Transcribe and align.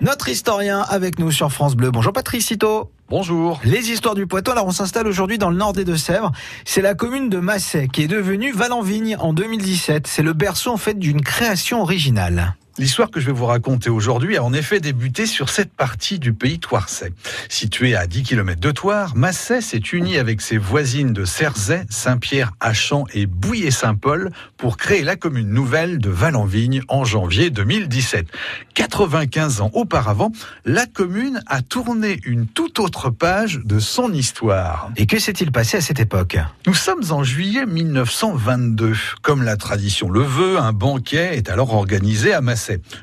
Notre 0.00 0.30
historien 0.30 0.80
avec 0.88 1.18
nous 1.18 1.30
sur 1.30 1.52
France 1.52 1.76
Bleu. 1.76 1.90
Bonjour 1.90 2.14
Patrice 2.14 2.46
Citeau. 2.46 2.90
Bonjour. 3.10 3.60
Les 3.64 3.90
histoires 3.90 4.14
du 4.14 4.26
Poitou. 4.26 4.50
Alors 4.50 4.64
on 4.64 4.70
s'installe 4.70 5.06
aujourd'hui 5.06 5.36
dans 5.36 5.50
le 5.50 5.56
nord 5.56 5.74
des 5.74 5.84
Deux-Sèvres. 5.84 6.32
C'est 6.64 6.80
la 6.80 6.94
commune 6.94 7.28
de 7.28 7.38
Massay 7.38 7.86
qui 7.86 8.04
est 8.04 8.08
devenue 8.08 8.50
Valenvigne 8.50 9.16
en 9.20 9.34
2017. 9.34 10.06
C'est 10.06 10.22
le 10.22 10.32
berceau 10.32 10.72
en 10.72 10.78
fait 10.78 10.98
d'une 10.98 11.20
création 11.20 11.82
originale. 11.82 12.54
L'histoire 12.80 13.10
que 13.10 13.20
je 13.20 13.26
vais 13.26 13.32
vous 13.32 13.44
raconter 13.44 13.90
aujourd'hui 13.90 14.38
a 14.38 14.42
en 14.42 14.54
effet 14.54 14.80
débuté 14.80 15.26
sur 15.26 15.50
cette 15.50 15.70
partie 15.70 16.18
du 16.18 16.32
pays 16.32 16.58
Toircet. 16.58 17.12
Située 17.50 17.94
à 17.94 18.06
10 18.06 18.22
km 18.22 18.58
de 18.58 18.70
Toire, 18.70 19.14
Massay 19.14 19.60
s'est 19.60 19.82
uni 19.92 20.16
avec 20.16 20.40
ses 20.40 20.56
voisines 20.56 21.12
de 21.12 21.26
Cerzay, 21.26 21.84
Saint-Pierre, 21.90 22.52
Achamp 22.58 23.04
et 23.12 23.26
Bouillé-Saint-Paul 23.26 24.30
pour 24.56 24.78
créer 24.78 25.02
la 25.02 25.16
commune 25.16 25.50
nouvelle 25.50 25.98
de 25.98 26.08
Valenvigne 26.08 26.80
en 26.88 27.04
janvier 27.04 27.50
2017. 27.50 28.26
95 28.72 29.60
ans 29.60 29.70
auparavant, 29.74 30.32
la 30.64 30.86
commune 30.86 31.42
a 31.48 31.60
tourné 31.60 32.18
une 32.24 32.46
toute 32.46 32.78
autre 32.78 33.10
page 33.10 33.60
de 33.62 33.78
son 33.78 34.10
histoire. 34.10 34.90
Et 34.96 35.04
que 35.04 35.18
s'est-il 35.18 35.52
passé 35.52 35.76
à 35.76 35.80
cette 35.82 36.00
époque? 36.00 36.38
Nous 36.66 36.72
sommes 36.72 37.04
en 37.10 37.24
juillet 37.24 37.66
1922. 37.66 38.96
Comme 39.20 39.42
la 39.42 39.58
tradition 39.58 40.08
le 40.08 40.22
veut, 40.22 40.56
un 40.56 40.72
banquet 40.72 41.36
est 41.36 41.50
alors 41.50 41.74
organisé 41.74 42.32
à 42.32 42.40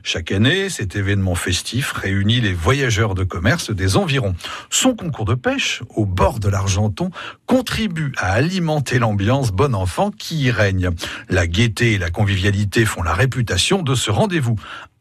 Chaque 0.04 0.32
année, 0.32 0.70
cet 0.70 0.96
événement 0.96 1.36
festif 1.36 1.92
réunit 1.92 2.42
les 2.42 2.54
voyageurs 2.54 3.16
de 3.16 3.24
commerce 3.24 3.72
des 3.72 3.98
environs. 3.98 4.36
Son 4.70 4.96
concours 4.96 5.26
de 5.26 5.36
pêche, 5.36 5.84
au 5.90 6.06
bord 6.06 6.40
de 6.40 6.50
l'Argenton, 6.50 7.10
contribue 7.46 8.12
à 8.18 8.34
alimenter 8.34 9.00
l'ambiance 9.00 9.52
bon 9.52 9.76
enfant 9.76 10.12
qui 10.12 10.44
y 10.44 10.52
règne. 10.52 10.90
La 11.30 11.48
gaieté 11.48 11.94
et 11.94 11.98
la 11.98 12.10
convivialité 12.10 12.86
font 12.86 13.04
la 13.04 13.14
réputation 13.14 13.82
de 13.82 13.96
ce 13.96 14.12
rendez-vous 14.12 14.56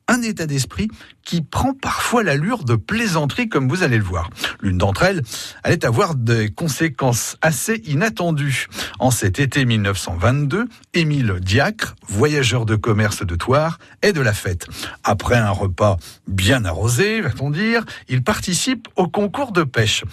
un 0.08 0.22
état 0.22 0.46
d'esprit 0.46 0.88
qui 1.26 1.42
prend 1.42 1.74
parfois 1.74 2.22
l'allure 2.22 2.64
de 2.64 2.76
plaisanterie, 2.76 3.50
comme 3.50 3.68
vous 3.68 3.82
allez 3.82 3.98
le 3.98 4.04
voir. 4.04 4.30
L'une 4.62 4.78
d'entre 4.78 5.02
elles 5.02 5.22
allait 5.64 5.84
avoir 5.84 6.14
des 6.14 6.50
conséquences 6.50 7.36
assez 7.42 7.82
inattendues. 7.84 8.68
En 9.00 9.10
cet 9.10 9.40
été 9.40 9.66
1922, 9.66 10.68
Émile 10.94 11.34
Diacre, 11.40 11.96
voyageur 12.08 12.64
de 12.64 12.76
commerce 12.76 13.26
de 13.26 13.34
Toire, 13.34 13.78
est 14.02 14.12
de 14.12 14.20
la 14.20 14.32
fête. 14.32 14.68
Après 15.02 15.36
un 15.36 15.50
repas 15.50 15.98
bien 16.28 16.64
arrosé, 16.64 17.20
va-t-on 17.20 17.50
dire, 17.50 17.84
il 18.08 18.22
participe 18.22 18.88
au 18.94 19.08
concours 19.08 19.50
de 19.50 19.64
pêche. 19.64 20.04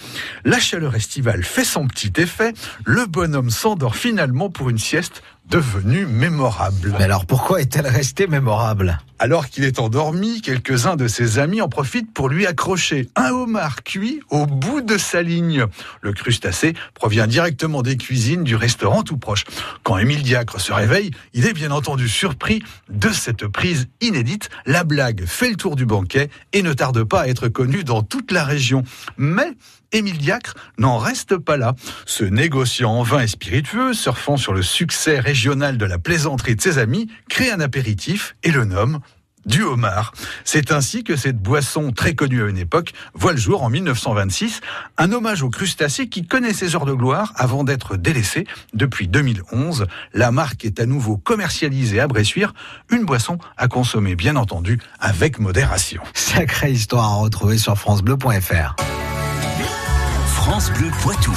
La 0.44 0.60
chaleur 0.60 0.96
estivale 0.96 1.44
fait 1.44 1.64
son 1.64 1.88
petit 1.88 2.12
effet, 2.18 2.54
le 2.86 3.06
bonhomme 3.06 3.52
s'endort 3.52 3.96
finalement 3.96 4.50
pour 4.50 4.72
une 4.72 4.80
sieste 4.80 5.22
devenue 5.50 6.06
mémorable. 6.06 6.96
Mais 6.98 7.04
alors 7.04 7.26
pourquoi 7.26 7.62
est-elle 7.62 7.88
restée 7.88 8.28
mémorable? 8.28 9.00
Alors 9.20 9.50
qu'il 9.50 9.64
est 9.64 9.80
endormi, 9.80 10.42
quelques-uns 10.42 10.96
de 10.96 11.03
ses 11.08 11.40
amis 11.40 11.62
en 11.62 11.70
profitent 11.70 12.14
pour 12.14 12.30
lui 12.30 12.46
accrocher 12.46 13.10
un 13.16 13.30
homard 13.30 13.84
cuit 13.84 14.22
au 14.30 14.46
bout 14.46 14.82
de 14.82 14.98
sa 14.98 15.22
ligne. 15.22 15.66
Le 16.02 16.14
crustacé 16.14 16.74
provient 16.94 17.28
directement 17.28 17.82
des 17.82 17.98
cuisines 17.98 18.44
du 18.44 18.56
restaurant 18.56 19.04
tout 19.04 19.18
proche. 19.18 19.44
Quand 19.84 19.98
Émile 19.98 20.24
Diacre 20.24 20.60
se 20.60 20.74
réveille, 20.74 21.12
il 21.34 21.46
est 21.46 21.54
bien 21.54 21.72
entendu 21.72 22.08
surpris 22.08 22.64
de 22.90 23.10
cette 23.10 23.48
prise 23.48 23.88
inédite. 24.02 24.50
La 24.66 24.84
blague 24.84 25.26
fait 25.26 25.50
le 25.50 25.56
tour 25.56 25.76
du 25.76 25.86
banquet 25.86 26.30
et 26.54 26.62
ne 26.62 26.74
tarde 26.74 27.04
pas 27.04 27.22
à 27.22 27.28
être 27.28 27.48
connue 27.48 27.84
dans 27.84 28.04
toute 28.04 28.32
la 28.32 28.44
région. 28.44 28.84
Mais 29.18 29.54
Émile 29.92 30.18
Diacre 30.18 30.56
n'en 30.78 30.98
reste 30.98 31.38
pas 31.38 31.56
là. 31.56 31.76
Ce 32.06 32.24
négociant 32.24 32.92
en 32.92 33.04
vin 33.04 33.22
et 33.22 33.28
spiritueux, 33.28 33.94
surfant 33.94 34.38
sur 34.38 34.54
le 34.54 34.64
succès 34.64 35.20
régional 35.20 35.78
de 35.78 35.86
la 35.86 36.00
plaisanterie 36.00 36.56
de 36.56 36.62
ses 36.62 36.80
amis, 36.80 37.10
crée 37.30 37.52
un 37.52 37.60
apéritif 37.60 38.36
et 38.44 38.52
le 38.52 38.66
nomme 38.66 39.00
du 39.46 39.64
homard. 39.64 40.14
C'est 40.44 40.72
ainsi 40.72 41.04
que 41.04 41.16
cette 41.16 41.38
boisson 41.38 41.92
très 41.92 42.16
connue 42.16 42.44
à 42.44 42.48
une 42.48 42.58
époque 42.58 42.94
voit 43.14 43.32
le 43.34 43.38
jour 43.38 43.64
en 43.64 43.70
1926, 43.70 44.62
un 44.98 45.12
hommage 45.12 45.44
aux 45.44 45.50
crustacés 45.50 46.08
qui 46.08 46.26
connaît 46.26 46.54
ses 46.54 46.76
heures 46.76 46.86
de 46.86 46.94
gloire 46.94 47.34
avant 47.36 47.64
d'être 47.64 47.98
délaissé 47.98 48.46
depuis 48.74 49.08
2011. 49.08 49.88
La 50.14 50.32
marque 50.32 50.66
est 50.66 50.80
à 50.80 50.86
nouveau 50.86 51.18
commercialisée 51.18 52.00
à 52.00 52.08
Bressuire, 52.08 52.54
une 52.90 53.06
boisson 53.06 53.38
à 53.58 53.68
consommer 53.68 54.16
bien 54.16 54.36
entendu 54.36 54.80
avec 55.00 55.40
modération. 55.40 56.02
Sacrée 56.14 56.72
histoire 56.72 57.06
à 57.06 57.16
retrouver 57.16 57.58
sur 57.58 57.78
francebleu.fr. 57.78 58.76
France 60.26 60.72
Bleu 60.72 60.92
Poitou. 61.02 61.34